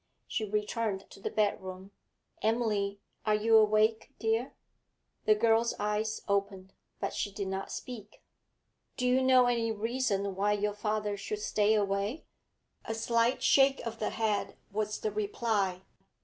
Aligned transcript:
She 0.27 0.45
returned 0.49 1.07
to 1.11 1.19
the 1.19 1.29
bedroom. 1.29 1.91
'Emily, 2.41 2.99
are 3.23 3.35
you 3.35 3.55
awake, 3.55 4.13
dear?' 4.17 4.55
The 5.25 5.35
girl's 5.35 5.75
eyes 5.79 6.23
opened, 6.27 6.73
but 6.99 7.13
she 7.13 7.31
did 7.31 7.47
not 7.47 7.71
speak. 7.71 8.23
'Do 8.97 9.05
you 9.05 9.21
know 9.21 9.45
any 9.45 9.71
reason 9.71 10.35
why 10.35 10.53
your 10.53 10.73
father 10.73 11.17
should 11.17 11.41
stay 11.41 11.75
away?' 11.75 12.25
A 12.83 12.95
slight 12.95 13.43
shake 13.43 13.79
of 13.85 13.99
the 13.99 14.09
head 14.09 14.57
was 14.71 14.99
the 15.01 15.11
reply. 15.11 15.83